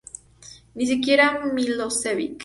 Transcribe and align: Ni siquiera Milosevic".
Ni 0.75 0.87
siquiera 0.87 1.43
Milosevic". 1.53 2.39